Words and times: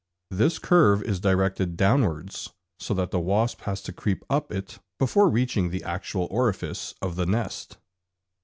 5). 0.31 0.39
This 0.39 0.57
curve 0.57 1.03
is 1.03 1.19
directed 1.19 1.77
downwards, 1.77 2.49
so 2.79 2.95
that 2.95 3.11
the 3.11 3.19
wasp 3.19 3.61
has 3.65 3.83
to 3.83 3.93
creep 3.93 4.25
up 4.31 4.51
it 4.51 4.79
before 4.97 5.29
reaching 5.29 5.69
the 5.69 5.83
actual 5.83 6.27
orifice 6.31 6.95
of 7.03 7.17
the 7.17 7.27
nest. 7.27 7.77